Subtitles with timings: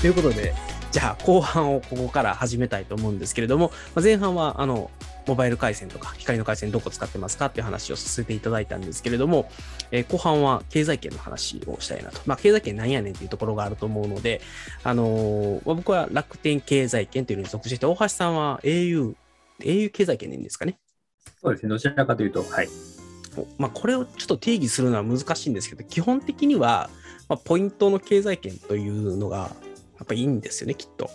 [0.00, 0.54] ということで、
[0.92, 4.90] じゃあ後半をここから始めたいと思うんですけれども、まあ、前半はあの
[5.26, 9.50] モバイル回線とか光の回線どこ使ってますかっていう話をさせていただいたんですけれども、
[9.90, 12.20] えー、後半は経済圏の話をしたいなと。
[12.26, 14.40] まあ、経済圏なんやねんっていうところがあると思うので、
[14.84, 19.14] あのー、僕は楽天経済圏というのに属してて、大橋さんは au、
[19.60, 20.78] au 経済圏でいいんですかね？
[21.42, 22.68] そうですね、どちらかというと、はい。
[23.58, 26.88] まあ、これをちょっと定義するのは難しいんですけど、基本的には、
[27.28, 29.50] まあ、ポイントの経済圏というのが、
[29.98, 31.10] やっぱいいんですよね、きっと。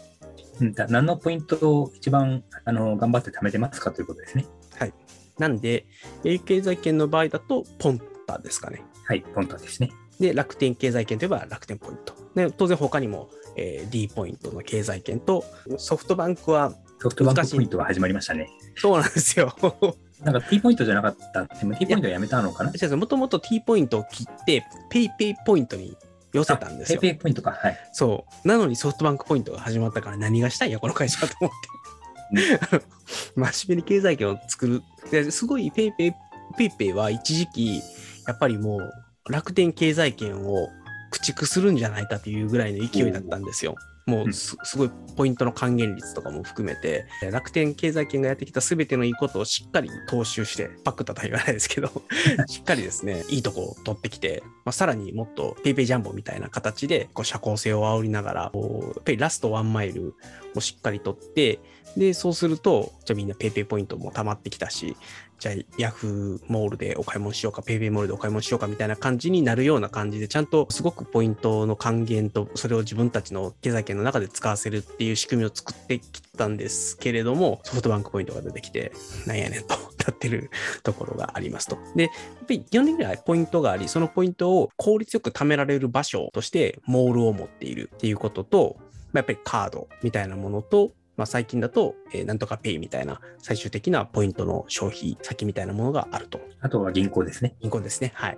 [0.90, 4.46] 何のポイントを一番あの頑張って貯めてますかということですね。
[4.78, 4.94] はい。
[5.40, 5.86] なんで、
[6.24, 8.84] A 経済圏の場合だと、ポンタですかね。
[9.06, 9.92] はい、ポンタですね。
[10.20, 12.14] で、楽天経済圏といえば楽天ポイント。
[12.36, 15.44] で当然他にも、えー、D ポイントの経済圏と、
[15.78, 18.50] ソフトバンクはソフトバンクポイントが始まりましたね。
[18.76, 19.56] そうなんですよ。
[20.22, 22.72] なんか T ポイントじゃなかったでも T ポイントやめたのかな？
[22.96, 25.98] もともと T ポイントを切って、PayPay ポイントに
[26.34, 27.02] 寄せたんですよ。
[27.02, 27.52] PayPay ポイントか。
[27.52, 27.78] はい。
[27.94, 28.48] そう。
[28.48, 32.86] なのにソフトバンクポイントが始まったから何がしたいんや、この会社と思って。
[33.36, 34.82] 真面目に経済圏を作る。
[35.12, 36.14] ですごい PayPay、
[36.58, 37.82] PayPay は一時期、
[38.28, 40.70] やっぱりもう楽天経済圏を
[41.12, 43.76] 駆逐するんじゃないかというぐらいの勢いだったんですよ。
[44.06, 51.90] もうすごいポイントの還元率とかも含めて、楽天経済圏がやってきた全てのいいことをしっかり踏襲して、パクったとは言わないですけど、
[52.48, 60.16] しっかりですね、いいとこを取ってきて、まあ、さらにもっと PayPay ジャンボみたいな形で、こう社交性を煽りながら、こうやっぱりラストワンマイル
[60.56, 61.60] をしっかり取って、
[61.98, 64.96] で、そうすると、じゃあみんな PayPay ポイントも溜まってきたし、
[65.42, 78.92] じゃあヤフーモールでお買い物しようか、PayPay モールでお買い物しようかみたいな感じになるような感じで、ちゃんとすごくポイントの還元と、それを自分たちの経済圏の中で使わせるっていう仕組みを作ってきたんですけれども、ソフトバンクポイントが出てきて、
[79.26, 80.52] なんやねんとなってる
[80.84, 81.80] ところがありますと。
[81.96, 88.78] で、やっぱり4年ぐらいポイントがあり、そのポイントを効率よく貯められる場所としてモールを持っているっていうことと、
[89.12, 96.40] やっぱりカードみたいなものと、まあ、最近だと、えー、なんとかペイみたいな最終的なポイントの消費先みたいなものがあると。
[96.62, 97.56] あとは銀行ですね。
[97.62, 98.12] 銀行ですね。
[98.16, 98.38] はい。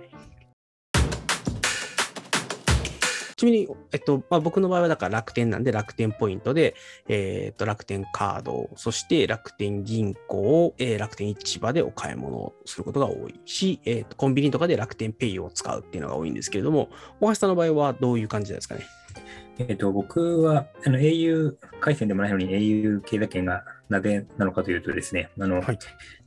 [3.36, 6.76] ちなみに、えっと、まあ、僕の場合はだから楽天なんで楽天ポイントで、
[7.08, 18.84] えー、っと、楽天カード、そして楽天銀行、えー、楽天市場でお買い物をすることが多いし、えー、っと、コンビニとかで楽天ペイを使うっていうのが多いんですけれども、大橋さんの場合はどういう感じですかね？
[19.58, 25.78] えっ、ー、と、僕は、あの、au 回線でもないのに au 経済圏がなぜなのかというとですね、あの、はい、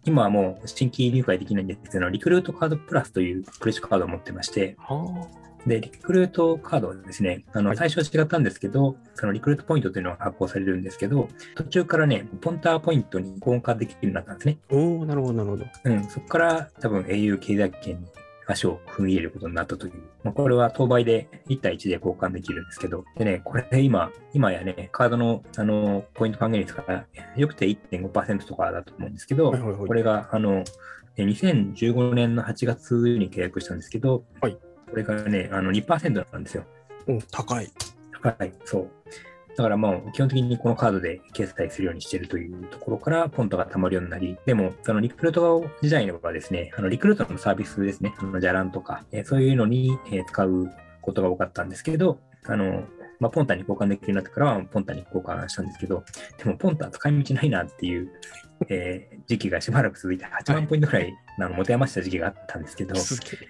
[0.06, 4.78] 今はもう新規入会できないんですけど、リクルートカードプラスというクレジットカードを持ってまして、
[5.66, 14.58] で、リクルートカードはですね、あの、最初は違ったんですけど、そのリクルートポイントというのが発行されるんですけど、途中からね、ポンターポイントに交換できるようになったんですね。
[14.70, 15.66] おなるほど、なるほど。
[15.84, 18.08] うん、そこから多分 au 経済圏に
[18.48, 19.94] 足を踏み入れることになったという。
[20.24, 30.64] まあ、これは当倍で1対1で交換できるんですけど、でね、これ今、今やね、カードのあのポイント還元率がよくて1.5%とかだと思うんですけど、はいはいはい、これがあの
[31.18, 34.58] 2015年の8月に契約したんですけど、はい、
[34.90, 36.64] これがね、あの2%なんですよ。
[37.08, 37.70] うん、高い。
[38.22, 38.90] 高い、そう。
[39.58, 50.70] だからもう基本的にこのカードで決済するようにしているというところからポントが貯まるようになり、でもそのリクルート時代のはですね、あのリクルートのサービスですね、あのじゃらんとか、えそういうのに、え使う
[51.02, 52.84] ことが多かったんですけど、あの、
[53.20, 56.04] まあ、ポンタに交換できるようになってからはポンタに交換したんですけど、
[56.38, 58.12] でもポンタ使い道ないなっていう、
[58.70, 62.96] えー、時期がしばらく続いて8万ポイントくらい、あの持て余した時期があったんですけど、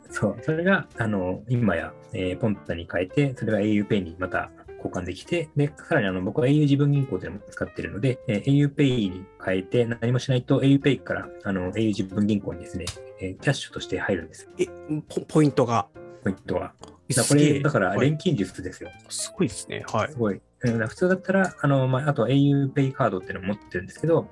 [0.09, 12.86] そう、それが、あの、今や、えー、ポンタに変えて、それが auPay にまた交換できて、で、さらにあの僕は au 自分銀行というのも使っているので、えー、auPay に変えて何もしないと auPay からあの au 自分銀行にですね、
[13.20, 14.50] えー、キャッシュとして入るんです。
[14.60, 14.68] え、
[15.28, 15.88] ポイントが？
[16.24, 16.74] ポイントが。
[17.16, 18.90] だこれ、だから錬金術ですよ。
[19.08, 19.86] すごいですね。
[19.92, 20.12] はい。
[20.12, 20.42] すごい。
[20.62, 24.28] 普通だったら、あの、まあ、あと auPay カードっていうのを持ってるんですけど、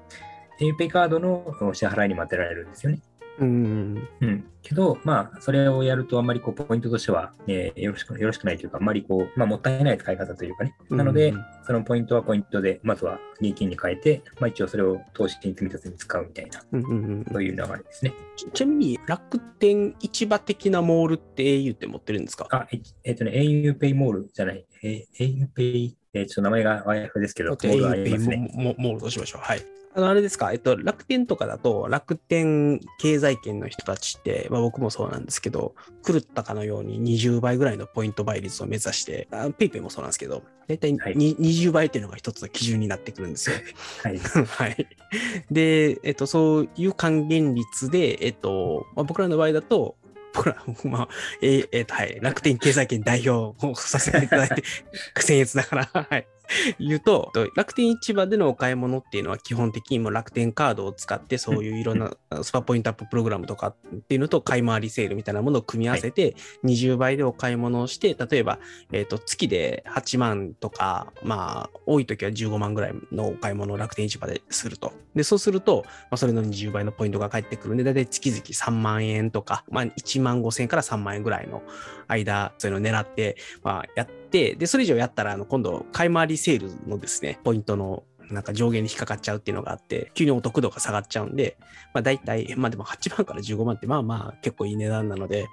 [0.59, 2.99] auPay カードの支払いにも当てられるんですよね。
[3.39, 4.07] うん。
[4.21, 4.45] うん。
[4.61, 10.75] けど、まあ、それをやるとあんまりこう、ポイントとしては、えー、よろしく、よろしくないというか、あんまりこう、まあ、もったいない使い方というかね。
[10.89, 11.33] なので、
[11.67, 18.13] そのポイントはポイントで、まずは現金に変えて、まあ、一応それを投資に積み立てに使うみたいな、うんうんそういう流れですね。
[18.53, 22.47] ちなみに、楽天市場的なモールって au って持ってるんですか？
[22.51, 22.77] あ、え
[23.11, 28.51] っ、ー、とね、auPay モールじゃない、えー、auPay、えー、ちょっと名前が和訳ですけど、モールありますね。
[28.55, 29.41] モールとしましょう？
[29.41, 29.61] はい。
[29.95, 35.73] あの、あれですか、えっと、楽天とかだと、楽天経済圏の人たちって、まあ僕もそうなんですけど、
[36.05, 43.55] 狂ったかのように20倍ぐらいのポイント倍率を目指して、ペイペイもそうなんですけど、大体、はい、20倍っていうのが一つの基準になってくるんですよ。
[44.03, 44.19] はい。
[44.45, 44.87] はい。
[45.49, 49.95] で、えっと、そういう還元率で、えっと、まあ、僕らの場合だと、
[50.33, 51.07] 僕ら、まあ、
[51.41, 54.63] えーえーと、はい、楽天経済圏代表をさせていただいて、
[55.15, 56.27] 僭越ながら、はい。
[56.79, 62.11] 言うと、楽天市場でのお買い物っていうのは基本的にも楽天カードを使ってそういういろんな
[62.43, 68.59] スパポイントアッププログラムとかっていうのと買い回りセールみたいなものを組み合わせて20倍でお買い物をして、例えば、
[68.91, 74.93] えー、と月で8万とか、まあ多い時は15万ぐらいのお買い物を楽天市場ですると。
[75.15, 81.61] で、そうすると、まあ、それの20倍のポイントが返ってくるんで、だいたい月々3万円とか、まあ1万5千円から3万円ぐらいの
[82.07, 91.57] 間、そういうのを狙って、まあやって、で、それ以上やったら、あの、今度、買い回りセールのですね、ポイントのなんか上限に引っかかっちゃうっていうのがあって、急にお得度が下がっちゃうんで、
[91.93, 95.47] まあ大体、まあでも8万から15万ってまあまあ結構いい値段なので、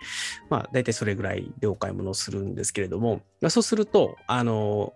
[0.51, 4.93] まあ大体それぐらいでお買い物をするんですけれども、まあ、そうすると、あの、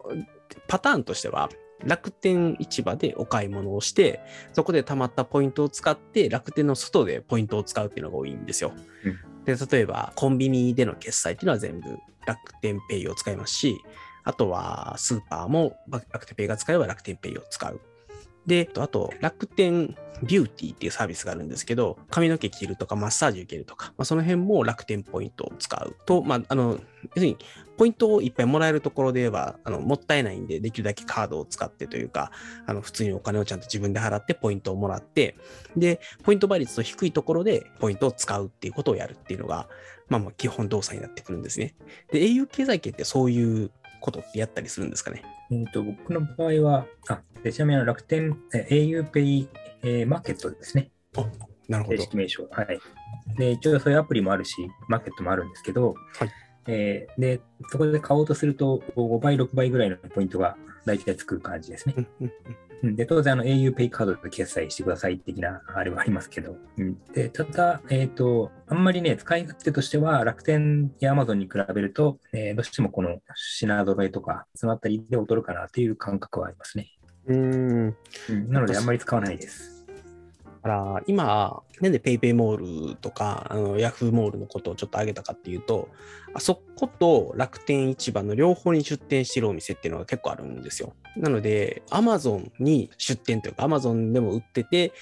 [0.68, 1.48] パターンとしては、
[1.84, 4.20] 楽天市場でお買い物をして、
[4.54, 8.72] そこで貯まったポイントを使って楽天の外でポイントを使うっていうのが多いんですよ。
[9.04, 13.80] うん、で、例えばコンビニでの決済っていうのは全部楽天ペイを使いますし、
[14.24, 17.80] あとはスーパーも楽天ペイが使えば楽天ペイを使う。
[18.46, 26.78] で、あと楽天ビューティーっていうサービスがあるんですけど、髪の毛切るとかマッサージ受けるとか、まあ、その辺も楽天ポイントを使うと、まあ、あの、要
[27.14, 27.36] するに、
[27.76, 32.30] ポイントをいっぱいもらえるところで言えば、あの、もったいないんで、できるだけカードを使ってというか、
[32.66, 35.36] あの、普通にお金をちゃんと自分で払ってポイントをもらって、
[35.76, 39.68] で、ポイント倍率の低いところでポイントを使うっていうことをやるっていうのが、
[40.08, 41.74] まあまあ基本動作になってくるんですね。
[42.12, 43.70] で、au 経済圏ってそういう
[44.00, 45.22] ことってやったりするんですかね？
[45.50, 47.20] えっと、僕の場合は、あ、
[47.50, 49.48] ちなみに楽天、え auPay、
[49.82, 50.90] えー、マーケットですね。
[51.16, 51.24] あ、
[51.68, 51.96] なるほど。
[51.96, 52.48] 正式名称。
[52.50, 52.80] はい。
[53.36, 54.54] で、一応そういうアプリもあるし、
[54.88, 56.30] マーケットもあるんですけど、はい。
[56.66, 57.40] えー、で、
[57.70, 61.94] そこで買おうとすると、5倍、6倍ぐらいのポイントが大体つく感じですね。
[62.82, 66.56] で、当然、あの、auPay カードで決済してください的な、あれはありますけど。
[66.76, 76.90] うん、で、ただ、えっ、ー、と、あんまりね、使い勝手としては、楽天や Amazon に比べると、えー、どうしてもこの品揃えとか、そのあたりで劣るかなっていう感覚はありますね。
[77.26, 77.96] うん。
[78.48, 79.75] なので、あんまり使わないです。
[80.66, 85.88] から今、なんで PayPay モールとか、あの Yahoo モールのことをちょっと挙げたかっていうと、
[86.34, 90.92] あそこと楽天市場の両方に出店してるお店っていうのが結構あるんですよ。
[91.16, 94.92] なので、Amazon に出店というか、Amazon でも売ってて、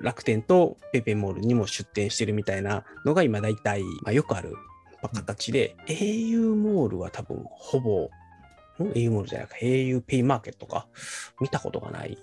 [0.00, 4.54] 楽天と PayPay モールにも出店してるみたいなのが今大体、まあ、よくある
[5.12, 8.08] 形で、うん、au モールは多分ほぼ
[8.78, 10.86] au モールじゃなくて au ペイマーケットか。
[11.40, 12.18] 見たことがない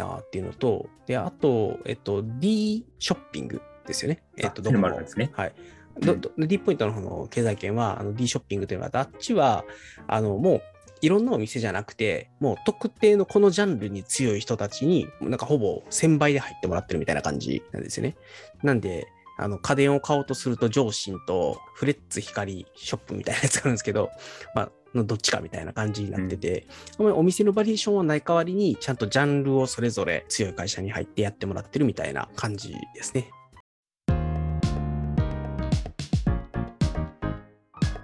[0.00, 4.22] なっていうのと、で、あと、えっと、D ショッピングですよね。
[4.36, 4.90] えっと、どこも。
[4.90, 5.30] ですね。
[5.32, 5.54] はい。
[6.00, 9.64] うん、D ポイントの方の経済圏は、あの D ショッピングというのがあっちは、
[10.06, 10.62] あの、もう、
[11.02, 18.16] いろんなお店じゃなくて、もう特定のこのジャンルに強い人たちに、なんかほぼ1000倍で入ってもらってるみたいな感じなんですよね。
[18.62, 19.08] なんで、
[19.38, 24.10] あの、家電を買おうとすると、上信とフレッツ光ショップみたいなやつがあるんですけど、
[24.54, 26.66] まあ、のどっちかみたいな感じになってて、
[26.98, 33.30] うん、お店のバリエーションはない代わりに、ちゃんとジャンルをそれぞれ強い会社に入ってやってもらってるみたいな感じですね。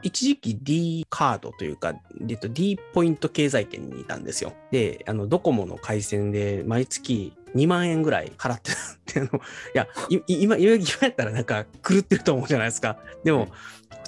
[0.07, 4.53] 一時期 D カードというか、D ポイント経済圏にいたんですよ。
[4.71, 9.43] で、あの、ドコモの回線で毎月2万円ぐらい払ってたっていうの、い
[9.75, 9.89] や、
[10.29, 10.79] 今、今や
[11.09, 12.99] ったらなんか狂ってると思うじゃないですか。
[13.25, 13.49] でも、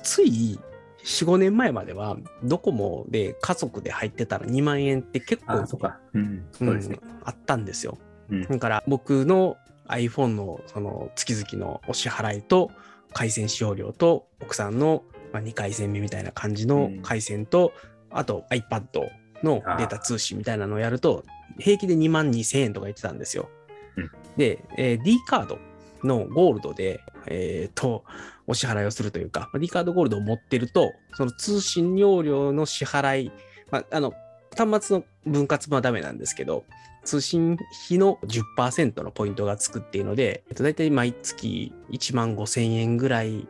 [0.00, 0.60] つい
[1.04, 7.98] 4、5年前までは、ドコモで家族で入ってたら2万円って結構、うん、そうですね、あったんですよ。
[8.30, 9.56] うん、だから僕の
[9.88, 12.70] iPhone のその月々のお支払いと
[13.12, 15.02] 回線使用料と奥さんの
[15.32, 17.72] 2回線目みたいな感じの回線と、
[18.10, 19.08] うん、あと iPad
[19.42, 21.24] のデータ通信みたいなのをやると
[21.58, 23.48] 平気で2万2000円とか言ってたんですよ。
[23.96, 25.58] うん、で、えー、D カード
[26.04, 28.04] のゴールドで、えー、と、
[28.46, 33.32] お支払いをするというか、D カードゴールドを持ってると、その通信容量の支払い、
[33.70, 34.12] まあ、あの、
[34.56, 36.64] 端末の分割はダメなんですけど、
[37.04, 43.46] 通信費の10%のポイントがつくっていうので、えっと、大体毎月1万5千円ぐらい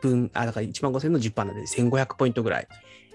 [0.00, 2.68] 分、あ、だから1万5千円の10%なんで1500ポイントぐらい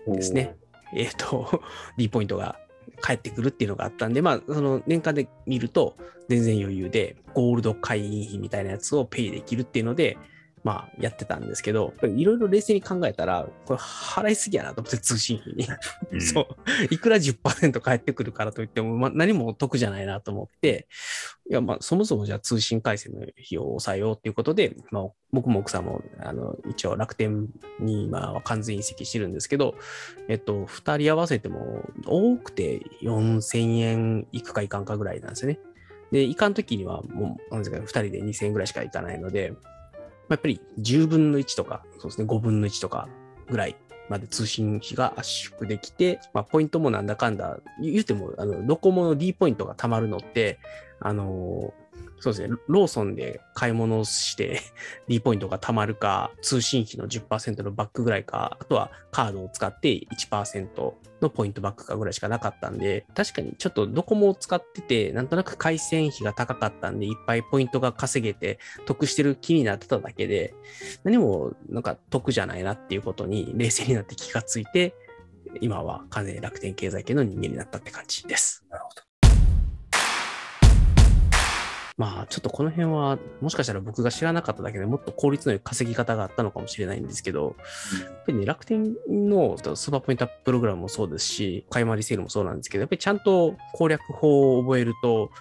[0.08, 0.56] ですね。
[0.94, 1.64] えっ、と、
[1.98, 2.60] D ポイントが
[3.06, 5.96] 返ってくるっていうのがあったんで、まあ、その年間で見ると
[6.28, 10.18] 全然余裕で、ゴールド会員費みたいなやつをペイできるっていうので、
[10.66, 15.68] まあ、やってたんですけど、いろいろ冷静に考えたら、これ払いすぎやなと思って、通信費に。
[16.12, 16.48] うん、そう。
[16.90, 20.88] いくら10%返ってくるからといっても、まあ、何も得じゃないなと思って、
[21.48, 27.48] いや、まあ、そもそもじゃあ通信回線の費用を抑えようっていうことで、まあ、僕も奥さんも、あの、一応楽天
[27.80, 29.76] に今は完全移籍してるんですけど、
[30.30, 35.60] えっと、二人合わせても多くて4000円いくかいかんかぐらいなんですよね。
[36.12, 39.54] で、いかんときにはもう、なんですか、二人で2000円ぐらいしかいかないので、
[40.30, 43.08] やっぱり10分の1とか、そうですね、5分の1とか
[43.50, 43.76] ぐらい
[44.10, 50.60] まで通信費が圧縮できて、まあ、ポイントもなんだかんだ、言うても、あの、ドコモの D ポイントが貯まるのって、
[51.00, 51.74] あの
[52.20, 54.62] そうですね、ローソンで買い物をして
[55.08, 70.54] D ポイントが貯まるか、通信費の10%のバックぐらいか、あとはカードを使って1%のポイントバックかぐらいしかなかったんで、確かにちょっとドコモを使ってて、なんとなく回線費が高かったんで、いっぱいポイントが稼げて得してる気になってただけで、
[71.04, 74.96] 何もなんか得じゃないなっていうことに冷静になって気がついて、
[75.62, 78.66] 今は完全に楽天経済圏の人間になったって感じです。
[78.70, 79.05] なるほど。
[81.98, 87.56] まあ、ちょっとこの辺は、もしかしたら僕が知らなかっただけでもっと効率の良い稼ぎ方があったのかもしれないんですけど、
[88.04, 95.32] やっぱりね、楽天のスーパーポイントアッププログラムもそうですし、買い回りセールもそうなんですけど、やっぱりちゃんと攻略法を覚えると、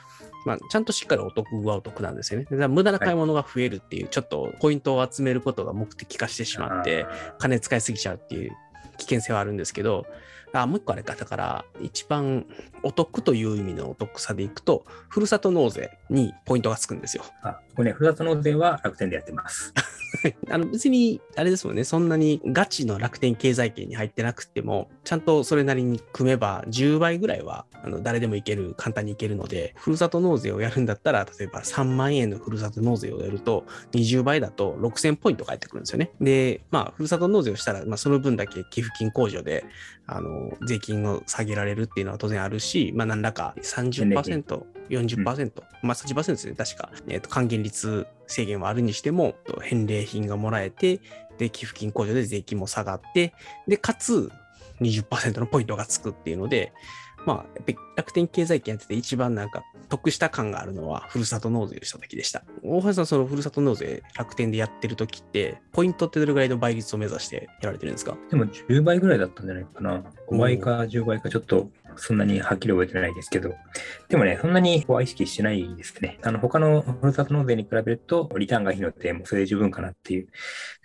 [0.46, 2.68] まあ、ちゃんとしっかりお得はお得なんですよね。
[2.68, 7.06] 無駄な買い物が増えるっていう、ちょっとポイントを集めることが目的化してしまって、
[7.38, 8.52] 金使いすぎちゃうっていう
[8.98, 10.06] 危険性はあるんですけど、
[10.62, 11.14] あ、もう一個あれか。
[11.14, 12.46] だから、一番
[12.82, 17.24] お得という意味のお得さでいくと、ふるさと納税にポイントがつくんですよ。
[17.42, 19.72] あ、これね、ふるさと納税は楽天でやってます。
[20.50, 36.10] あの別に、あれですもんね、そんなにガチの楽天経済圏に入ってなくても、ちゃんとそれなりに組めば10倍ぐらいはあの誰でもいける、簡単にいけるので、ふるさと納税をやるんだったら、例えば3万円のふるさと納税をやると、20倍だと6000ポイント返ってくるんですよね。
[36.20, 39.64] で、まあ、ふるさと納税をしたら、まあ、その分だけ寄付金控除で、
[40.06, 51.00] あの、税金を下げられるっていうのは当然あるし、まあ、何らか30%、40%、うん、まあ30%ですね、確か、えっ、ー、と、還元率制限はあるにしても、返礼品がもらえて、
[51.38, 53.34] で、寄付金控除で税金も下がって、
[53.66, 54.30] で、かつ
[54.80, 56.72] 20%のポイントがつくっていうので、
[57.26, 62.42] まあ、やっぱり楽天経済圏やってて一番なんか得した感があるのは、ふるさと納税をした時でした。
[62.62, 68.16] 大橋さん、そのふるさと納税、楽天でやってる時って、ポイントってどれぐらいの倍率を目指してやられてるんですか？
[68.30, 70.02] でも10倍ぐらいだったんじゃないかな。
[70.28, 73.54] 5倍か10倍かちょっとそんなにはっきり覚えてないですけど、
[74.08, 76.18] でもね、そんなにこう意識してないですね。
[76.22, 80.28] あの、他のふるさと納税に比べると、リターンがいいので、もうそれで十分かなっていう。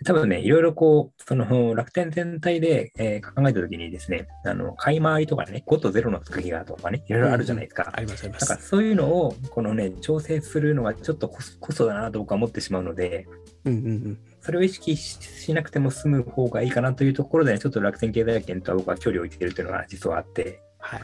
[0.04, 7.84] 多分ね、いろいろこう、その楽天全体で、えー、考えたときにですね、あの、買い回りとかね、5と0の月がとかね、いろいろあるじゃないですか。
[7.88, 8.48] うん、ありますあります。
[8.48, 13.26] なんかそういうのを、このね、調整するのがちょっとコストだなと僕は思ってしまうので、
[13.64, 21.02] うんうんうんそれを意識しなくても済む方がいいかなというところで、ね、ちょっと楽天経済圏とは僕は距離を置いているというのが実はあって、はい、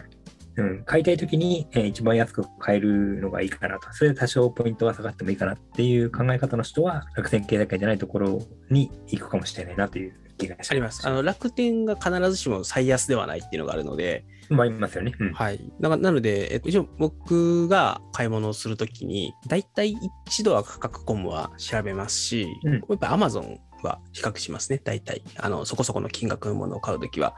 [0.56, 3.92] うん、買いたいときに、えー、一番安く買えるのがいいかなと。
[3.92, 10.70] それで多少ポイントが下がってもいいかなっていう考え方の人は、楽天経済界じゃないところに行くかもしれないなという気がします。
[10.70, 11.06] あります。
[11.08, 15.12] あの楽天が必ずしも最安ではないっていうのがあるので、まあ、いますよね。
[15.18, 15.60] うん、はい。
[15.80, 25.22] ななので、えっと、一応僕が買い物をするときに、だいたい一度は価格コムは調べますし、うん、やっぱり Amazon は比較しますね、大体。
[25.36, 27.34] あの、そこそこの金額のものを買うときは。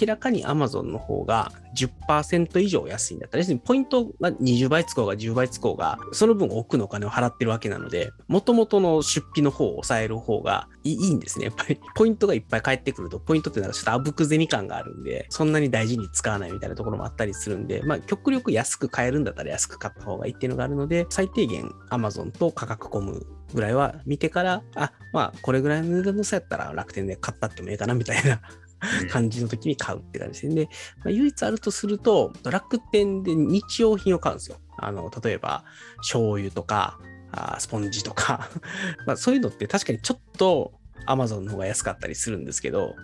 [0.00, 11.46] 明らかに Amazon の方が10%以上安いんだったら、要するにポイントが20倍つこうが10倍つこうが、その分多くのお金を払ってるわけなので、元々の出費の方を抑える方がいいんですね。
[11.46, 28.40] やっぱり、ポイントがいっぱい返ってくると、ポイントってなんかちょっとあぶく銭感があるんで、そんなに大事に使わないみたいなところもあったりするんで、まあ、極力安く買えるんだったら安く買った方がいいっていうのがあるので、最低限 Amazon と価格コムぐらいは見てから、あ、まあ、これぐらいの値段の差やったら楽天で買ったってもいいかなみたいな
[29.10, 30.54] 感じの時に買うって感じですね。
[30.54, 34.58] で、まあ、唯一あるとすると、楽天で日用品を買うんですよ。
[34.78, 35.64] あの、例えば、
[35.98, 36.98] 醤油とか、
[37.36, 38.48] あスポンジとか
[39.06, 40.72] まあそういうのって確かにちょっと
[41.06, 42.94] Amazon の方が安かったりするんですけど、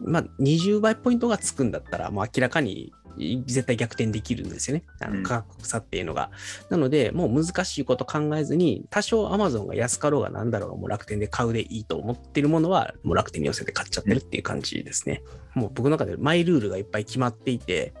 [0.00, 4.84] まあ20倍ポイントがつくんだったら、もう明らかに絶対逆転できるんですよね。
[5.00, 6.30] あの価格差っていうのが。
[6.70, 15.22] うん、なので、もう難しいこと考えずに、多少 Amazon が安かろうがなんだろうが、もう楽天で買うでいいと思ってるものは、もう楽天に寄せて買っちゃってるっていう感じですね。
[15.56, 17.92] うん、もう僕の中でマイルールがいっぱい決まっていて、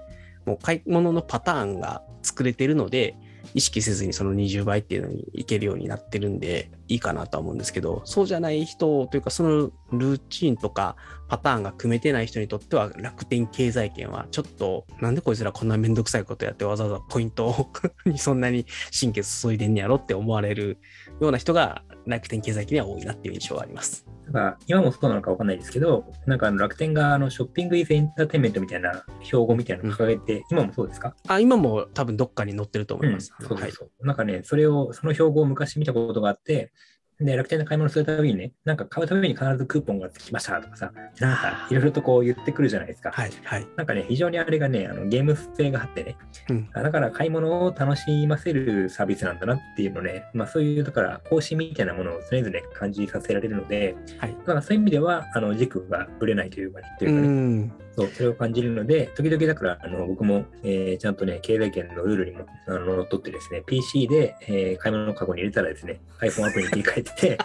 [0.46, 3.16] もう買い物のパターンが作れてるので、
[3.54, 10.96] 意識せずにその20倍っていうのにいけるようになってるんでいいかなとは思うんですけど、そうじゃない人というかそのルーチンとか
[11.28, 17.70] パターンが組めてない人にとっては楽天経済圏はちょっとなんでこいつらこんなめんどくさいことやってわざわざポイント
[18.06, 18.66] にそんなに
[18.98, 20.78] 神経注いでんやろって思われる
[21.20, 24.06] ような人が楽天経済圏には多いなっていう印象はあります。
[24.24, 31.14] なんか今もそうなのか分かんないですけど、なんかあの楽天があのショッピングイズエンターテインメントみたいな標語みたいなのを掲げて、うん、今もそうですか？
[31.28, 33.34] あ今も多分どっかに載ってると思います。
[33.38, 36.72] うん、そうそうそう、はい、なんかね、それを、その標語を昔見たことがあって、
[37.20, 43.12] で、楽天で買い物するたびにね、なんか買うたびに必ずクーポンがつきましたとかさ、なんかいろいろとこう言ってくるじゃないですか。
[43.12, 43.66] はいはい。
[43.76, 46.16] なんかね、非常にあれがね、あのゲーム性があってね、
[46.50, 54.36] うんあだから買い物を楽しませるサービスなんだなっていうのね、まあそういう、だから方針みたいなものを常々感じさせられるので、はい。
[54.36, 57.72] だからそういう意味では、あの軸がぶれないというかね、とういうかね、ん。
[57.96, 67.38] そう、それを感じるので、時々だから、あの、僕も、えーちゃんとね、経済圏のルールにも、あの、乗っ取ってですね、PC で、えー買い物のカゴに入れたらですね、iPhone アプリに切り替えて、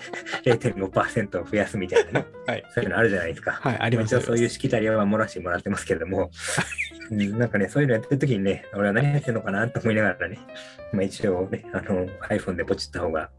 [0.46, 2.64] 0.5%増やすみたいなね、はい。
[2.74, 3.52] そういうのあるじゃないですか。
[3.52, 6.32] はい、あります一応そういうしきたりは漏らしてもらってますけれども、
[7.12, 10.40] うんなんかね、そういうのやってる時にね、俺は何やってんのかなと思いながらね、
[10.94, 13.30] まあ一応ね、あの、iPhone でポチった方が、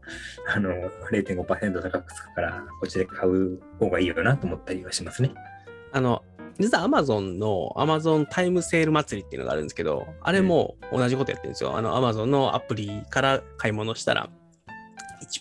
[0.53, 0.71] あの、
[1.11, 5.31] 0.5%高くつくから、こっちで買う方がいいよなと思ったりはしますね。
[5.93, 6.23] あの、
[6.59, 11.77] 実は Amazon の Amazon タイムセール祭りっていうのがあるんですけど、あれも同じことやってるんですよ。
[11.77, 14.29] あの Amazon のアプリから買い物したら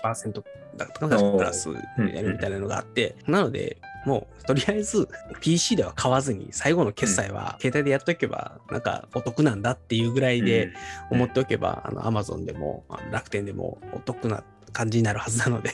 [0.02, 0.42] 1%
[0.76, 5.08] だったかプラスやるみたいなのがあって、なので、もうとりあえず
[5.40, 10.72] PC では買わずに最後の決済は携帯でやっとけばなんかお得なんだっていうぐらいで
[11.10, 15.70] 思っておけば、あの Amazon でも楽天でもお得な感じになるはずなので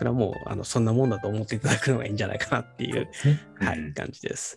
[0.00, 3.38] それはもうあのそんなもんだと思っていただくのがいいんじゃないかなっていうですね。
[3.56, 4.56] はい、うん感じです。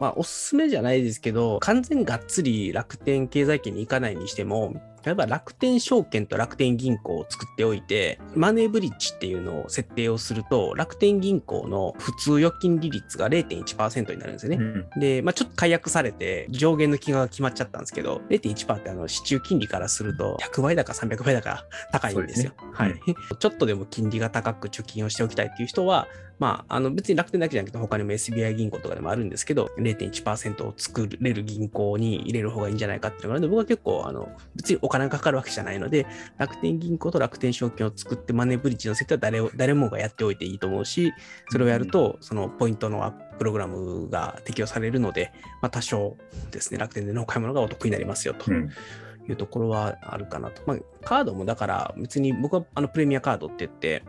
[0.00, 4.72] まあ、おすすめじゃないですけど、完全がっつり楽天経済圏に行かないにしても、
[5.04, 14.56] 例えば楽天証券と楽天銀行を作っておいて、マネーブリッジっていうのを設定をすると、楽天銀行の普通預金利率が0.1%になるんですよね。
[14.56, 22.52] うんで、まあ、ちょっと解約されて上限の金額が決まっちゃったんですけど、0.1%ってあの支柱金利からすると100倍だか300倍だか高いんですよ。
[22.56, 22.94] すねはい。
[23.38, 36.06] ちょっとでも金利が高く貯金をしておきたいっていう人は、まあ、あの別に楽天だけじゃなくて他にも SBI 銀行とかでもあるんですけど、0.1%を作れる銀行に入れる方がいいんじゃないかっていうのがあるので、僕は結構あの別にお金がかかるわけじゃないので、
[36.38, 41.12] 楽天銀行と楽天証券を作ってマネーブリッジの設定は誰を誰もがやっておいていいと思うし、
[41.50, 46.16] それをやると、そのポイントのアッププログラムが適用されるので、まあ、多少
[46.50, 48.70] ですね、楽天でのお買い物がお得になりますよとうん
[49.28, 50.62] いうところはあるかなと。
[50.66, 54.02] まあ、カードもだから別に僕はあのプレミアカードって言って、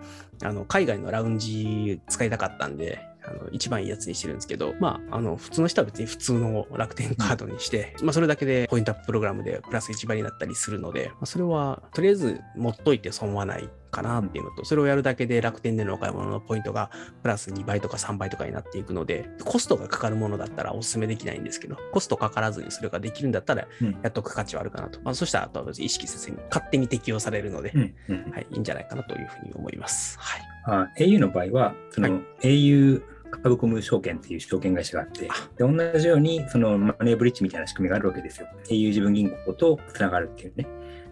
[0.44, 25.00] あの海外のラウンジ使いたかったんで、あの一番いいやつにしてるんですけど、まあ、あの普通の人は別に普通の楽天カードにして、まあ、それだけでポイントアッププログラムでプラス1倍になったりするので、まあ、それはとりあえず持っといて損はないかなっていうのと、それをやるだけで楽天でのお買い物のポイントがプラス2倍とか3倍とかになっていくので、コストがかかるものだったらお勧めできないんですけど、コストかからずにそれができるんだったらうんやっとく価値はあるかなと。
[25.02, 30.18] まあ、そしたらあとは別に意識せずに勝手に適用されるので、うんうんはい、いいんじゃないかなというふうに思います。
[30.20, 30.42] はい。
[30.68, 33.02] あ au の場合は、その、は au
[33.42, 38.48] 株コム証券っていう証券会社があって、で同じようにそのマネーブリッジみたいな仕組みがあるわけですよ。
[38.70, 40.68] au 自分銀行とつながるっていうね。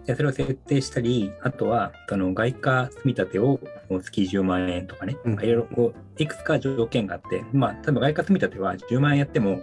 [0.06, 3.60] でそれを設定したり、あとはその外貨積み立てを
[4.02, 9.62] 月10万円とかね、うんいろいろこういくつか条件があって、まあ、多分外貨積み立ては10万円やっても、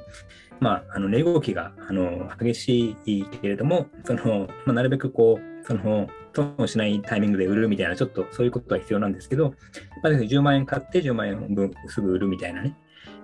[0.60, 9.54] まあ、あの値動きがあの激しいけれども、そのまあ、なるべくこう、その損しないタイミングで売るみたいな、ちょっとそういうことは必要なんですけど、
[10.02, 12.76] まあ、10万円買って10万円分すぐ売るみたいなね、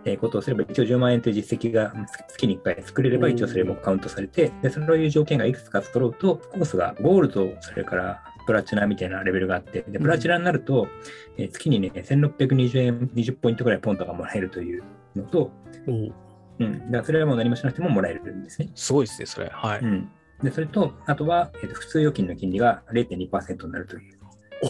[0.05, 1.93] えーことをすれば、一応10万円という実績が
[2.29, 10.89] 月に1回作れれば、一応それもカウントされて、でそういう条件がいくつか揃うと、コースがゴールド、それからプラチナみたいなレベルがあって、でプラチナになると、
[11.37, 14.83] えー月にね、1620円、20ポイントぐらいポントがもらえるという
[15.15, 15.51] のと、
[15.87, 15.93] う。
[15.93, 16.13] ん、
[16.59, 18.71] だからそれはもう何もしなくてももらえるんですね。
[18.75, 19.51] すごいですね、それ。
[19.53, 19.81] はい。
[19.81, 20.11] うん、
[20.43, 24.19] でそれと、あとは、えーと普通預金の金利が0.2%になるという。
[24.63, 24.69] お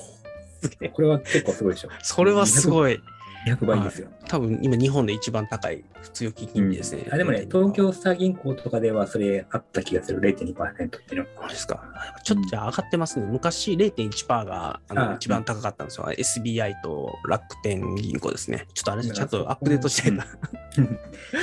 [0.66, 0.88] すげえ。
[0.88, 1.88] これは結構すごいでしょ。
[2.03, 3.01] それはすごい。
[3.47, 4.09] 200倍ですよ。
[4.27, 7.07] 多分今日本で一番高い普通預金金利ですね。
[7.13, 11.27] あでもね、東京スター銀行とかではそれあった気がする、0.2%っていうの。
[11.43, 11.83] あれですか？
[12.25, 13.27] ちょっとじゃあ上がってますね。
[13.27, 16.07] 昔0.1%があのあ一番高かったんですよ。
[16.07, 18.67] SBI と楽天銀行ですね。
[18.75, 20.27] ちょっとあれちゃんとアップデートしたいな。
[20.75, 20.89] でも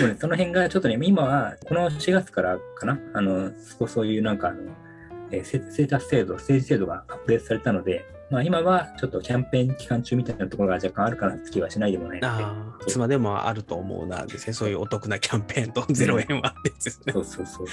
[0.08, 4.60] ね、その辺がちょっとね、今はこの4月からかな、あの、そうそういうなんかあの、
[5.32, 12.28] えー、セステータス制度、政治制度がアップデートされたので、まあ今はちょっとキャンペーン期間中みたいなところが若干あるかなって気はしないでもないので。
[12.28, 14.54] ああ、いつまでもあると思うなですね。
[14.54, 17.14] そういうお得なキャンペーンと0円はですね。
[17.14, 17.68] そうそうそう。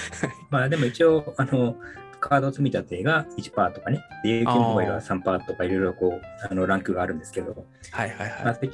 [0.50, 1.76] まあでも一応、あの、
[2.20, 8.54] カード積み立てが1%とかね、で、有給モバイルは3%とかいろいろこう、あの、ランクがあるんですけど、はいはいまあ、はい。
[8.54, 8.68] そうい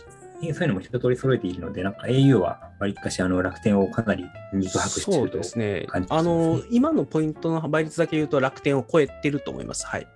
[0.51, 5.39] うそういうのも一通り揃えているので、なんか au はわりかしあの楽天をかなり肉薄してそいうると。
[5.39, 6.09] ですね感じ。
[6.09, 9.87] ですねあの、今のポイントの倍率だけ言うと楽天を超えてると思います。
[9.87, 10.07] はい。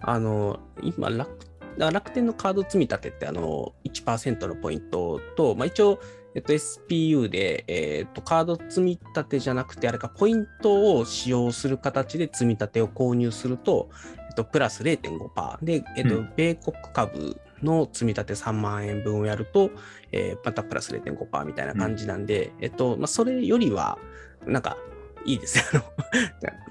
[0.00, 6.00] あの、今、楽楽天のカード積み立てってあの1%のポイントと、まあ、一応、
[6.34, 13.88] えっと、SPU で、えっと、カード積み立てじゃなくて、あれか、ポイントを使用する形で積み立てを購入すると、
[14.28, 16.32] えっと、プラス0.5%で、えっと、うん。
[16.36, 19.70] 米国株の積み立て3万円分をやると、
[20.12, 23.98] えーまたプラス0.5%みたいな感じなんで、えっと、まあ、それよりは、
[24.46, 24.76] なんか、
[25.24, 25.64] いいですよ。
[25.72, 25.82] あの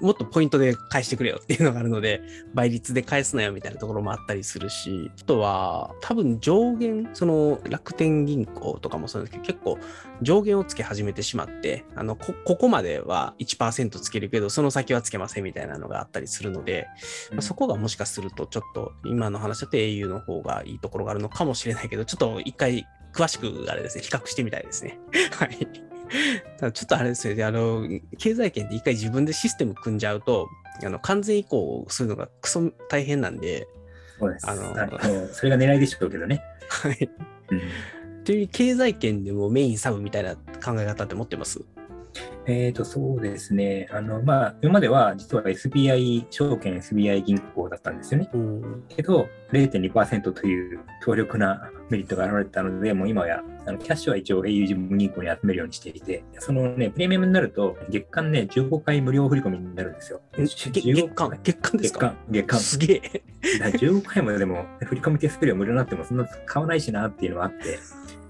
[0.00, 2.22] もっとポイントで返してくれよっていうのがあるので、
[2.54, 9.78] 倍率で返すなよみたいなところもあったりするし、あとは多分上限、その楽天銀行とかもそうですけど、結構
[10.22, 16.86] 上限をつけ始めてしまって、あのこここまでは1%つけるけど、その先はつけませんみたいなのがあったりするので、
[17.32, 24.98] まあそこがもしかするとちょっと今の話だと au の方がいいところがあるのかもしれないけど、ちょっと一回詳しくあれですね、比較してみたいですね。
[25.38, 25.89] はい。
[26.58, 27.86] ただちょっとあれですよね、あの、
[28.18, 30.48] 経済圏って一回自分でシステム組んじゃうと、
[30.84, 33.66] あの完全移行するのがクソ大変なんで、
[34.18, 34.48] そうです。
[34.48, 34.74] あの
[35.32, 36.42] それが狙いでしょうけどね。
[36.68, 37.10] はい。
[37.50, 37.60] うん
[38.22, 41.62] という経済圏でもメインサブみたいな考え方って持ってます？
[42.52, 43.86] えーと、そうですね。
[43.92, 48.28] あの、まあ、今までは実は SBI 証券、SBI 銀行だったんですよね。
[48.32, 48.84] うん。
[48.88, 60.20] けど、0.2%という強力なメリットが現れたので、もう今や、あのキャッシュは一応 au 自分銀行に集めるようにしていて、そのね、プレミアムになると、月間ね、15回無料振り込みになるんですよ。
[60.36, 61.38] え月月間？
[61.42, 61.98] 月間ですか？
[62.00, 62.60] 月間、月間。
[62.60, 63.22] すげえ。
[63.60, 67.78] だから15回もでも、振り込み手数料無料になってもそんな買わないしなっていうのがあって、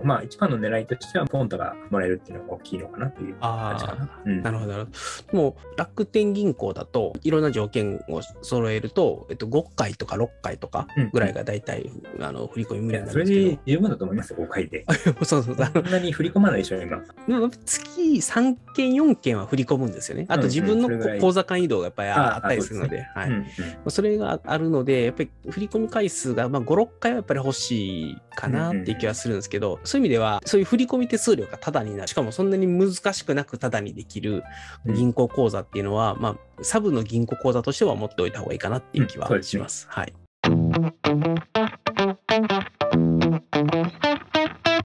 [0.04, 4.04] まあ一番の狙いとしてはポントがもらえるっていうのが大きいのかなっていう感じかな。
[4.04, 5.32] あうんなるほど、なるほど。
[5.32, 14.84] でも、楽天銀行だと、いろんな条件を揃えると、えっと、5回とか6回とかぐらいが大体、あの振り込み無いやそれ料になるんですけで十分だと思いますよ、5回で。
[15.18, 15.70] ど、 そうそうそう。
[15.72, 17.02] そんなに振り込まないでしょ、今。
[17.28, 20.26] でも月3件、4件は振り込むんですよね。
[20.28, 23.28] あと自分の口座間移動がやっぱりああったりするので、はい。
[23.28, 23.46] うんうん
[23.88, 34.44] それがあるので、やっぱり振り込み回数がまあ5、6回はやっぱり欲しいかなっていう気はするんですけど、そういう意味では、そういう振り込み手数料がタダになる、しかもそんなに難しくなくタダにできる
[34.86, 34.94] うん。
[34.94, 39.88] 銀行口座っていうのは、まあ、サブの銀行口座としては持っておいた方がいいかなっていう気はします。
[39.90, 40.14] はい。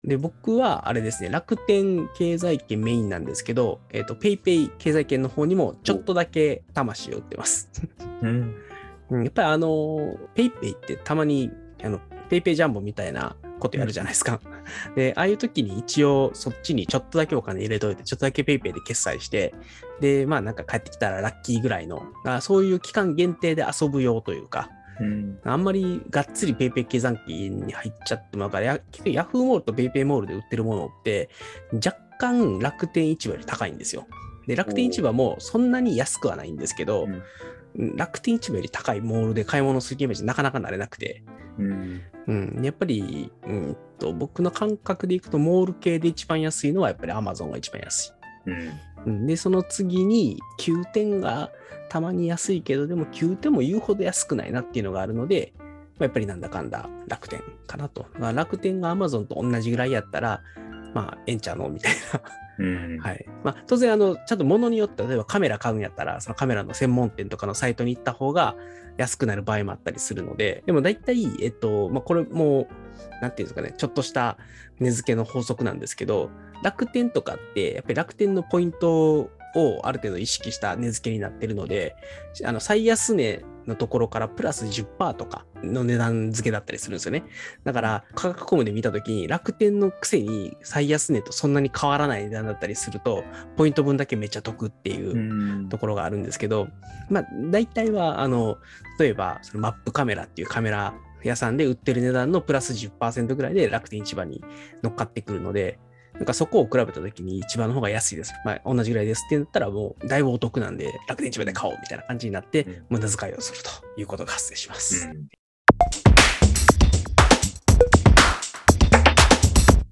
[0.04, 7.70] で、僕はあれですね、楽天経済圏メインなんですけど、えっ、と、ペイペイ経済圏の方にもちょっとだけ魂を売ってます。
[8.24, 8.56] うん。
[9.12, 9.24] うん。
[9.24, 11.52] やっぱりあの、ペイペイってたまに、
[11.84, 14.40] あの、ペイペイジャンボみたいなことやるじゃないですか。
[14.96, 19.54] で、ああいう時に一応そっちにちょっとだけお金入れといて、ちょっとだけペイペイで決済して、
[20.02, 31.30] で、まあなんか帰ってきたらラッキーぐらいの、あそういう期間限定で遊ぶ用というか、うんあんまりがっつりペイペイ経済圏に入っちゃってもらうから、や結局ヤフーモールとペイペイモールで売ってるものって、
[31.74, 34.08] 若干楽天市場より高いんですよ。
[34.48, 37.22] で、楽天市場もそんなに安くはないんですけど、うん
[37.78, 41.24] 楽天市場より高いモールで買い物するイメージなかなかなれなくて、
[41.58, 48.14] うんうん、やっぱり、うんと、僕の感覚でいくと、モール系で一番安いのはやっぱり Amazon が一番安
[48.46, 48.50] い。
[48.52, 48.70] うん
[49.06, 51.52] うん、で、その次に9点が
[51.90, 55.64] たまに安いけど、でも9点も言うほど安くないなっていうのがあるので、ま
[56.02, 58.08] あやっぱりなんだかんだ楽天かなと。
[58.20, 60.42] まあ、楽天が Amazon と同じぐらいやったら、
[60.96, 62.22] まあ、ええんちゃうのみたいな。
[62.58, 63.26] うんはい。
[63.44, 68.56] まあ、当然、あの、ちゃんと物によって、例えばカメラ買うんやったら、そのカメラの専門店とかのサイトに行った方が
[68.98, 72.70] 安くなる場合もあったりするので、でも大体、えっと、まあ、これも、
[73.22, 74.38] なんていうんですかね、ちょっとした
[74.80, 76.30] 値付けの法則なんですけど、
[76.64, 81.96] 楽天とかって、やっぱり楽天のポイントをある程度意識した値付けになってるので、
[82.44, 87.24] あの、最安値のところからプラス10%とかの値段付けだったりするんですよね。
[87.64, 93.24] だから、価格コムで見たときに、楽天のくせに最安値とそんなに変わらない値段だったりすると、
[93.56, 96.68] ポイント分だけめっちゃ得っていううんところがあるんですけど、
[97.10, 98.58] まあ、大体は、あの、
[99.00, 104.44] 例えば、そのマップカメラっていうカメラ屋さんで売ってる値段のプラス10%ぐらいで楽天市場に
[104.84, 105.80] 乗っかってくるので、
[106.18, 108.34] なんかそこを比べたときに一番の方が安いです。
[108.46, 115.08] まあ、同じぐらいですって言ったらもうだいぶお得なんで楽天市場で買おうみたいな感じになってうん無駄遣いをするということが発生します。
[115.08, 115.28] うん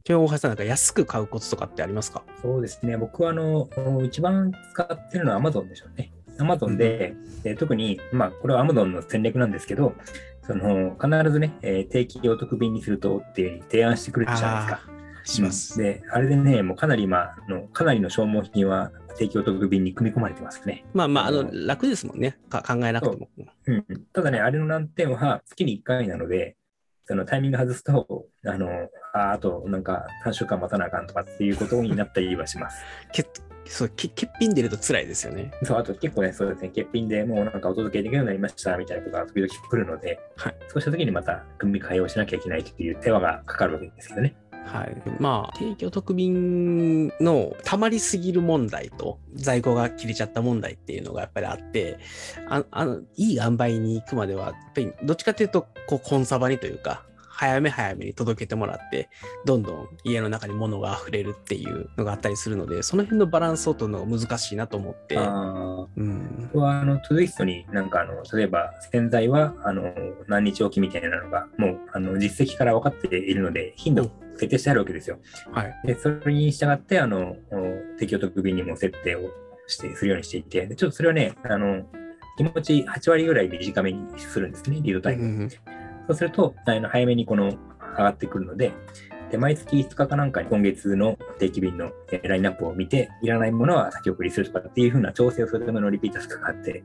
[0.05, 2.23] ちなみに大橋さんなんか安く買うコツとかってありますか？
[2.41, 2.97] そうですね。
[2.97, 3.69] 僕はあの、
[4.03, 6.11] 一番使ってるのは Amazon でしょうね。
[6.39, 9.93] Amazon で、で特に、まあ、これは Amazon の戦略なんですけど、
[10.45, 14.92] その、必ずね、えー定期お得便にするとって提案してくれるじゃないですか。
[15.23, 15.77] します。
[15.77, 20.85] で、あれでね、もうかなり今の、かなりの消耗品は定期お得便に組み込まれてますね。
[20.93, 22.37] まあまあ、あの、うん楽ですもんね。
[22.49, 23.29] か考えなくても。
[23.67, 26.55] うん、ただね、あれの難点は月に1回なので、
[27.05, 28.69] そのタイミング外すと、あの、
[29.13, 32.83] ああとなんか3週間待たなあかんとかっていうことになったりはします。
[33.11, 33.25] け
[33.65, 35.51] そうけ欠品出ると辛いですよね。
[35.63, 44.35] そう、あと結構ね、そうですね、欠品でもうなんかお届けできるようになりましたみたいなことが時々来るので、はいそうした時にまた組み替えをしなきゃいけないという手間がかかるわけですけどね。
[44.65, 45.01] はい。
[45.19, 51.99] まあ、提供特便の溜まりすぎる問題と、在庫が切れちゃった問題っていうのがやっぱりあって、
[52.47, 57.03] ああのいい塩梅に行くまでは、やっぱりどっちかというと、こう、コンサバにというか、
[57.35, 59.09] 早め早めに届けてもらって、
[59.43, 66.49] どんどん家の中に物が溢れるっていうのがあったりするので、その辺のバランスを取るのが難しいなと思って、あうん。
[66.53, 69.91] 僕はあの、トゥイストになんかあの、例えば洗剤はあの
[70.27, 75.19] 何日おきみたいなのが、もうあの実績から分かっているので、頻度設定してあるわけですよ。
[75.51, 75.75] はい。
[75.85, 79.29] で、それに従って、あの、お提供特便にも設定を
[79.67, 81.83] して、するようにしていて、でちょっとそれはね、あの、
[82.37, 85.23] 気持ち8割ぐらい短めにするんですね、リードタイム。
[85.23, 85.49] うん
[86.07, 87.53] そうすると、あの早めにこの
[87.97, 88.73] 上がってくるので、
[89.31, 96.83] で毎月5日かなんかに今月の定期便のえーラインナップを見て、いらないものは先送りするとかっていう風な調整をするためのリピートスクがあって、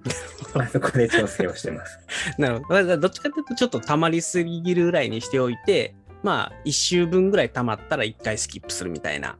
[0.54, 1.98] まあそこで調整をしてます。
[2.38, 2.96] なるほど。
[2.96, 9.36] どっちかというと、ちょっと溜まりすぎるぐらいにしておいて、まあ、1週分ぐらい溜まったら1回スキップするみたいな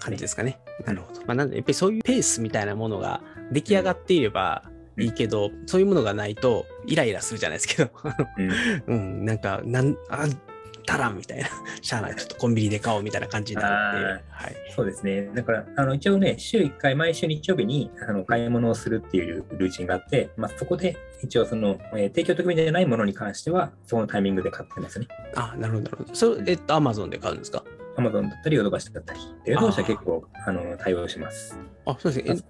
[0.00, 0.18] 感じ。
[0.18, 0.58] ですかね。
[0.84, 1.20] なるほど。
[1.20, 3.20] まあ、なんで、やっぱりそういうペースみたいなものが
[3.52, 4.64] 出来上がっていれば
[4.98, 7.90] いいけど、そういうものがないと、イライラするじゃないですけど、
[8.36, 8.52] うん
[8.86, 10.26] うん、なんか、なん、あ、
[10.88, 11.48] たらんみたいな、
[11.82, 14.20] しゃあない、ちょっとコンビニで買おうみたいな感じになるっていう。
[14.30, 14.56] はい。
[14.74, 15.28] そうですね。
[15.34, 25.06] だから、あの一応ね、週1回、毎週日曜日にあの買い物をするっていうルーチンがあって、まあ、そこで一応その、えー提供特便じゃないものに関しては、そのタイミングで買ってますね。
[25.34, 26.14] あ、なるほど、なるほど。
[26.14, 27.62] それ、えっと、アマゾンで買うんですか
[27.96, 29.20] ？Amazon だったり、ヨドバシだったり。
[29.44, 31.58] でヨドバシは結構あの対応します。
[31.84, 32.42] あ、そうですね。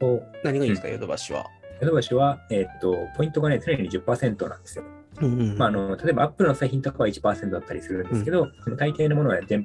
[0.45, 1.47] 何がいいですか、ヨドバシは。
[1.81, 4.85] ヨドバシは、えーっと、ポイントがね、常に10%なんですよ。
[5.21, 5.59] うんうん。
[5.59, 9.63] まあ、あの例えば、アップルの製品とかは1%だったりするんですけど、その大抵のものは10%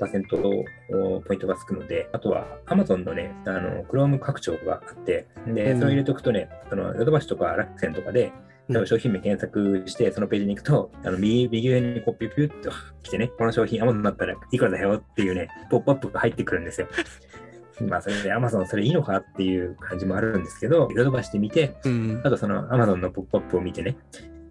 [1.22, 8.32] ポイントがつくので、あとは Amazon のね、あの Chrome 拡張があって、で、うんそれを入れておくとね、そのヨドバシとか楽天とかで、
[8.70, 12.72] 例えば商品名検索して、そのページに行くと、あの右右上にこうピュピュッと
[13.04, 16.88] 来てね、この商品 Amazon だったらいくらだよっていうね、ポップアップが入ってくるんですよ。
[17.89, 23.98] まあ、それで Amazon それいいのかっていう感じもあるんですけど、ヨドバシで見て、うんあとその Amazon のポップアップを見てね、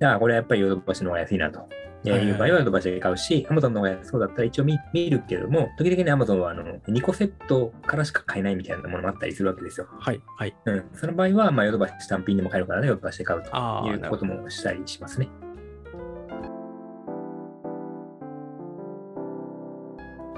[0.01, 1.69] じゃあこれはやっぱりヨドバシの方が安いなと。
[2.05, 9.87] えーいう場合はヨドバシで買うし、Amazon の方が安そうだったら一応見見るけども、時々ね、Amazon はあの2個セットからしか買えないみたいなものもあったりするわけですよ。
[10.01, 10.57] はい、はい。
[10.65, 10.85] うん。
[10.95, 14.17] その場合は、まあ、ヨドバシ単品でも買えるからね、ヨドバシで買うというこ。
[14.17, 15.29] ともしたりしますね。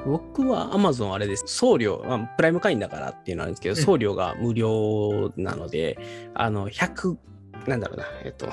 [0.05, 1.45] 僕は Amazon あれです。
[1.47, 5.99] 送料、まあ、プライム会員だからっていうのはあるんですけど、うん送料が無料なので、
[6.35, 7.17] あの、100、
[7.67, 8.49] なんだろうな、えっと、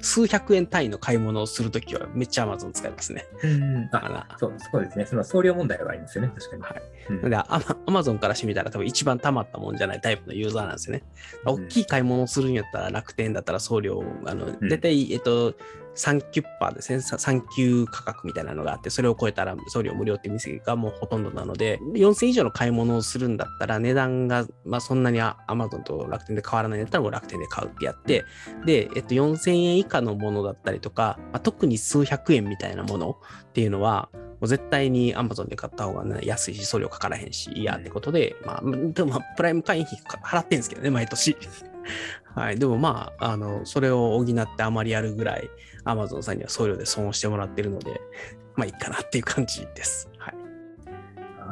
[0.00, 3.26] 数百円単位の買い物をするときはめっちゃ Amazon 使いますね。
[3.42, 3.90] うん。
[3.90, 5.06] だかあ、ら、そうそうですね。
[5.06, 6.62] その送料問題がありますよね、確かに。
[6.62, 11.02] はいうんなんで、アマゾンからしてみたら多分一番溜まったもんじゃないタイプのユーザーなんですよね。
[11.46, 15.54] うん大きい買い物をするんやったら楽天だったら送料、あの、ん大体、えっと、
[15.96, 17.00] 3キュッパーですね。
[17.00, 28.24] さ3級価格みたいなのがあって、それを超えたら送料無料って店がもうほとんどなので、4000以上の買い物をするんだったら値段が、まあ、そんなにアマゾンと楽天で変わらないんだったらもう楽天で買うってやって、
[28.64, 41.36] で、えっと、4000円以下のものだったりとか、まあ、特に数百円みたいなものっていうのは、もう絶対に Amazon で買った方が、ね、安いし、送料かからへんし、いやってことで、まあ、でも、プライム会員費払ってんですけどね、毎年。
[42.34, 42.58] はい。
[42.58, 45.48] でもまあ、あの、それを補ってあまりやるぐらい、
[45.84, 48.00] Amazon さんには送料で損をしてもらってるので、
[48.56, 50.10] まあいいかなっていう感じです。
[50.18, 50.34] はい。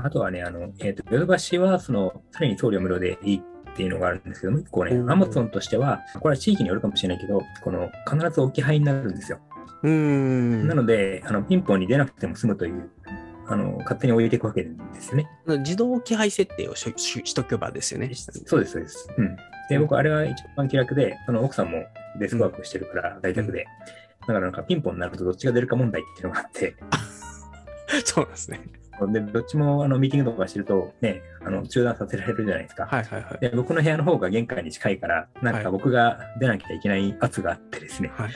[0.05, 9.39] あとはね、あの、えっ、と、ヨドバシは、その、常に送料無料でいいっていうのがあるんですけども、一個ね、うん Amazon としては、これは地域によるかもしれないけど、この、必ず置き配になるんですよ。
[9.83, 10.69] うーん。
[10.69, 12.91] なので、あの、ピンポンに出なくても済むという、
[13.47, 15.29] あの、勝手に置いていくわけですよね。
[15.47, 18.11] 自動置き配設定をしししとけばですよね。
[18.15, 19.09] そうです、そうです。
[19.17, 19.37] うん。
[19.69, 21.85] で、僕、あれは一番気楽で、その奥さんも
[22.19, 23.67] デスクワークしてるから、在宅で。
[24.21, 26.77] だからなんかピンポンになるとどっちが出るか問題っていうのがあって、
[28.05, 28.61] そうですね。
[29.13, 32.87] で、どっちもあのミーティングとかしてるとね、あの中断させられるじゃないですか。
[32.87, 33.39] はいはいはい。
[33.41, 38.31] で僕の部屋の方が玄関に近いから、なんはいか僕が出なきゃいけない圧があってですね、はい。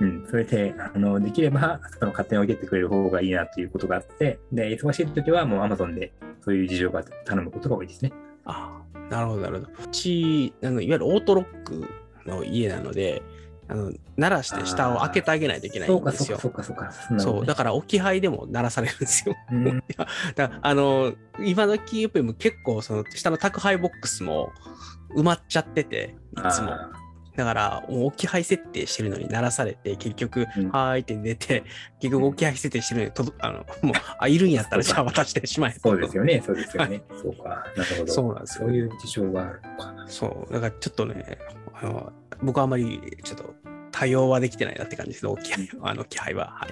[0.00, 8.12] うん、それであのできればその勝手に置いてってくれる方がいいなということがあって、で忙しい時はもう Amazon でそういう事情が頼むことが多いですね。
[8.44, 9.84] ああ、なるほど、なるほど。
[9.84, 11.84] うち、あのいわゆるオートロック
[12.26, 13.22] の家なので、
[13.68, 16.62] あの鳴らして下を開けてあげないといけないそうんか、ですよそうか、。
[16.62, 17.22] そうか、そうか。
[17.22, 19.34] そう、だから置き配でも鳴らされるんですよ。
[19.50, 19.82] うん
[20.34, 24.50] だからあの、今時やっぱり結構その下の宅配ボックスも
[25.16, 26.72] 埋まっちゃってて、いつも。
[26.72, 26.90] あ
[27.36, 31.64] だから、もう置き配設定してるのに鳴らされて、結局、うんはーいって出て、
[32.00, 35.72] 結局置き配設定してるのにとど、あの、もう、あ、いるんやったらじゃあ渡してしまえ。
[35.72, 37.02] ーそうですよね、そうですよね。
[37.22, 38.12] そうか、なるほど。
[38.12, 39.94] そうなんですよそういう事情があるのか。
[40.06, 41.38] そう、だからちょっとね、
[41.74, 43.54] あの僕はあまりちょっと
[43.90, 46.48] 対応はできてないなって感じですね、置き配あの置き配は。
[46.50, 46.70] はい。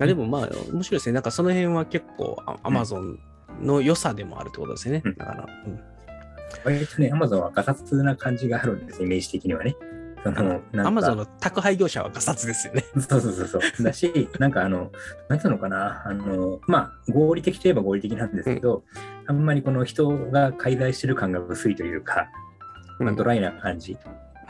[0.00, 1.12] あでもまあ、面白いですね。
[1.12, 3.18] なんかその辺は結構、アマゾン
[3.60, 5.02] の良さでもあるってことですよね。
[5.04, 5.80] うんだから、うん
[6.64, 9.76] 割とね、アマゾンはガサツな感じがあるんです、イメージ的にはね。
[10.22, 12.84] そのなんかアマゾンの宅配業者はガサツですよね。
[13.00, 13.82] そうそうそうそう。
[13.82, 14.90] だし、なんかあの、
[15.28, 18.84] なんつうのかな、あの、まあ、合理的といえば合理的なんですけど、
[19.26, 22.28] あんまりこの人が介在してる感が薄いというか、
[22.98, 23.96] まあ、ドライな感じ。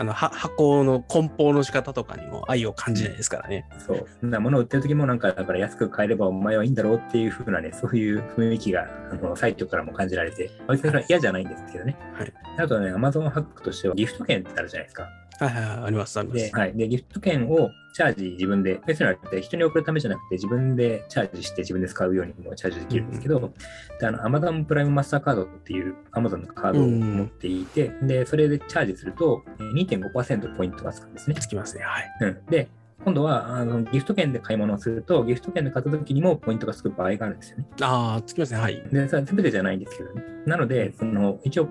[0.00, 3.66] あのは箱の梱包の仕方とかにも愛を感じないですからね。
[3.86, 4.26] そう。
[4.26, 11.98] なものを売ってる時もなんか、だから安く買えればお前はいいんだろうっていう風なね、そういう雰囲気が、あの、サイトからも感じられて、別にそれは嫌じゃないんですけどね。
[12.14, 12.32] はい。
[12.56, 15.06] あとね、アマゾンハックとしてはギフト券ってあるじゃないですか。
[15.44, 16.56] はいはいはい、あります、ありまで、す。
[16.56, 23.52] はい、でギフト券をチャージ自分で、別にあれ人に送るためじゃなくて、自分でチャージして自分で使うようにもチャージできるんですけど、
[23.98, 31.36] であの Amazon プライムマスターカードっていう Amazon のカードを持っていて、で、それでチャージするとえー2.5%ポイントがつくんですね。
[31.36, 31.84] つきますね。
[31.84, 32.10] はい。
[32.20, 32.68] うん、で、
[33.04, 37.66] 今度はあのギフト券で買い物をすると、ギフト券で買った時にもポイントがつく場合があるんですよね。
[37.80, 38.60] ああ、つきますね。
[38.60, 38.82] はい。
[38.92, 40.22] で、それは全てじゃないんですけどね。
[40.50, 41.68] なので、その一応、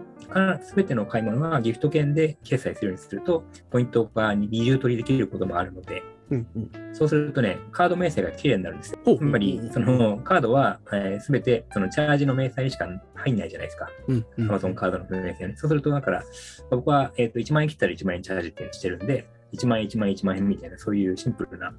[0.64, 6.96] すべての買い物はギフト券で決済するようにすると、ポイントが二重取りできることもあるので、うんうん。
[6.96, 9.18] そうするとね、カード明細が綺麗になるんですよ。
[9.18, 13.90] つまり、そのカードはすべ、えー全てそのチャージの明細にしか入んないじゃないですか。
[14.08, 14.52] うんうん。
[14.52, 15.56] Amazon カードの明細ね。
[15.58, 16.24] そうすると、だから、
[16.70, 21.74] 僕は、えー、と1万円切ったら1万円チャージってしてるんで、1万円、1万円、1万円みたいな、そういうシンプルな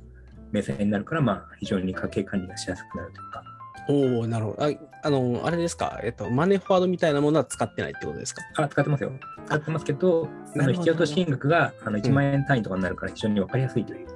[0.53, 3.45] 明細になるから、まあ、非常に家計管理がしやすくなるというか。
[3.89, 4.90] おおなるほど。
[5.03, 8.43] ああの、あれですか、えっと、マネーフォワードみたいなものは使ってないってことですか？
[8.57, 9.13] あ、使ってますよ。
[9.47, 14.07] 使ってますけど、そなるほどの引き落とし金額があの1万円単位とかになるから非常に分かりやすいという。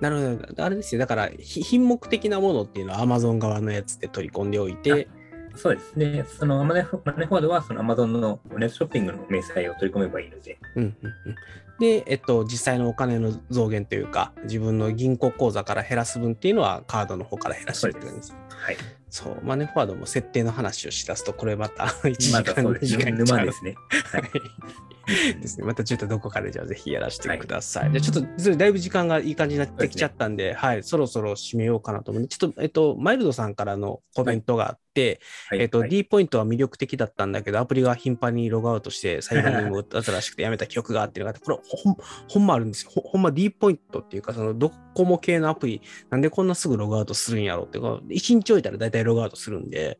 [0.00, 0.64] なるほど。
[0.64, 0.98] あれですよ。
[0.98, 5.08] だから、ひ品目的なものっていうのは Amazon 側のやつで取り込んでおいて、
[5.54, 6.24] そうですね。
[6.26, 11.36] そのマネフォワードはその Amazon のネットショッピングの明細を取り込めばいいので、うんうんうん、
[11.78, 18.36] で、えっと、実際のお金の増減というか、自分の銀行口座から減らす分っていうのは、カードの方から減らしてるって感じです。
[18.48, 18.76] はい。
[19.12, 22.98] そう、マネーフォワードも設定の話をしだすと、これまた 1時ま間、2たそうですね。
[22.98, 23.74] 時間沼ですね。
[24.10, 24.22] はい
[25.06, 25.66] ですね。
[25.66, 27.82] またちょっとどこかでじゃあぜひやらせてください。
[27.84, 28.00] はい。
[28.00, 35.60] じゃあちょっとそれだいぶ時間がいい感じになってきちゃったんで、はい、そろそろ締めようかなと思うんで、ちょっと、えっと、マイルドさんからのコメントがあって、はい。
[35.60, 35.90] えっと、はい。
[35.90, 41.96] D ポイントは魅力的だったんだけど、アプリが頻繁にログアウトして、最後にも打つらしくてやめた記憶があってこれほん、
[42.28, 42.90] ほんまあるんですよ。
[42.94, 49.98] ほほんま D ポイントっていうか、そのドコモ系のアプリ、なんでこんなすぐログアウトするんやろうっていうか、1日置いたら大体ログアウトするんで、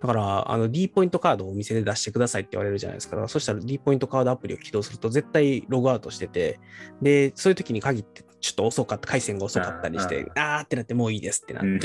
[0.00, 3.26] だから、あの D ポイントカードをお店で出してくださいって言われるじゃないですか。
[3.28, 6.60] そしたら D ポイントカードアプリを起動すると絶対ログアウトしてて、
[7.02, 11.80] で、そういう時に限ってちょっと遅かった、回線が遅かったりして、あーってなってもういいですってなって、うん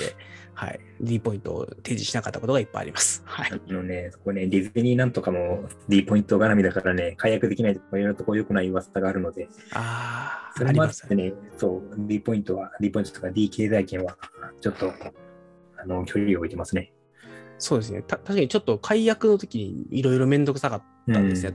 [0.55, 0.79] はい。
[1.01, 3.23] D ポイントを提示しなかったことがいっぱいあります。
[3.25, 3.51] はい。
[3.51, 14.15] あのね、そこね、ディズニーなんとかも D ポイント絡みだからね、解約できないとかいろいろとこう良くない噂があるので、あー、それもあってね、そう、D ポイントは、D ポイントとか D 経済圏は、
[14.61, 14.93] ちょっと、
[15.77, 16.93] あの、距離を置いてますね。
[17.57, 18.01] そうですね。
[18.01, 21.53] た確かにちょっと解約の時にいろいろめんどくさかったんですよ。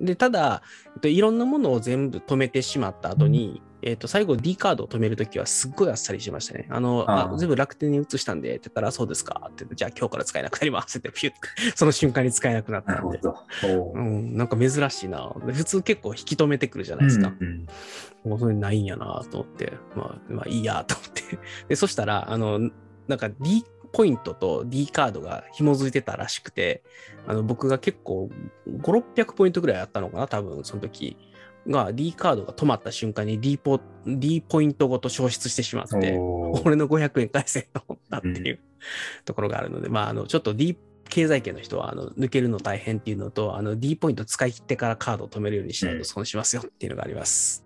[0.00, 0.62] で、ただ、
[0.94, 6.66] えっと、いろんなものを全部止めてしまった後に、えっと、最後 D カードを止めるときはすっごいあっさりしましたね。
[6.70, 11.38] あの、あ全部楽天に移したんで、って言ったら、そうですかってじゃあ今日から使えなくなりますって、ピュッて、
[11.76, 13.20] その瞬間に使えなくなったんで。
[13.94, 15.34] うん、なんか珍しいな。
[15.52, 17.32] 普通結構引き止めてくるじゃないですか。
[17.38, 17.66] うんうん
[18.26, 21.22] もうそれないんやなと思って、まあ、まあいいやと思って。
[21.68, 22.58] で、そしたら、あの、
[23.06, 23.64] なんか D
[23.96, 26.82] ポイントと D カードが紐づいてたらしくて、
[27.26, 28.28] あの僕が結構
[28.68, 31.16] 5、600ポイントぐらいあったのかな、多分その時。
[31.68, 36.16] が D カードが止まった瞬間に D ポ D ポイントごと消失してしまって、
[36.64, 38.60] 俺の500円返せと思ったっていう
[39.24, 40.78] ところがあるので、まあ、あの、ちょっと D
[41.08, 47.65] 経済圏の人はあの抜けるの大変っていうのと、あの D ポイント使い切ってからカードを止めるようにしないと損しますよっていうのがあります。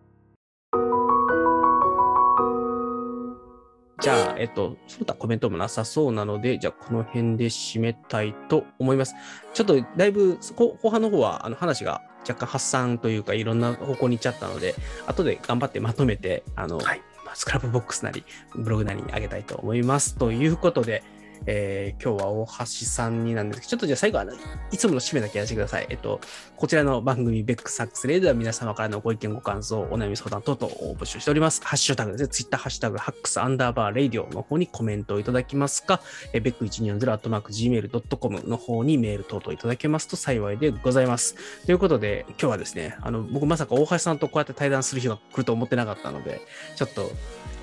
[4.01, 9.15] じゃあ、えっと、その他コメントもなさそうなので、じゃあこの辺で締めたいと思います。
[9.53, 14.75] ちょっとだいぶ後後半の方はあの話が若干発散というかいろんな方向に行っちゃったので、
[15.07, 20.17] 後で頑張ってまとめて、あの、はいまあスクラップボックスなり、ブログなりに上げたいと思います。
[20.17, 21.03] ということで、
[21.47, 24.25] えー今日は大橋さんになんですけど、ちょっとじゃあ最後は
[24.71, 25.87] いつもの締めだけやらせてください。
[25.91, 26.21] えっと、
[26.57, 31.61] こちらの番組、ベックサックスレイでは皆様からのご意見、ご感想、お悩み相談等々を募集しております。
[31.65, 36.01] ハッシュタグですね、ツイッターハッシュタグ、ハックスアンダーバーレイディオの方にコメントをいただきますか、
[36.33, 41.37] えーベック1240アットマーク Gmail.com の方にメール等々いただけますと幸いでございます。
[41.67, 46.41] ということで、今日はですね、あの、僕まさか大橋さんとこうやって対談する日が来ると思ってなかったので、
[46.77, 47.11] ちょっと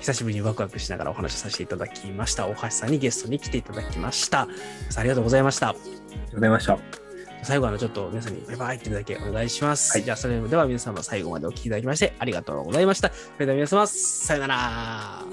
[0.00, 2.46] 久しぶりにワクワクしながらお話しさせていただきました。
[2.46, 4.48] 大橋さんにゲストに来ていただきました。
[4.96, 5.70] ありがとうございました。
[5.70, 5.92] ありがと
[6.32, 6.78] うございました。
[7.42, 9.92] 最後はちょっと皆さんにバイバイってだけお願いします。
[9.92, 13.10] はいじゃあそれでは皆様最後までお聞きいただきましてありがとうございました。
[13.12, 15.24] それでは皆様さよなら。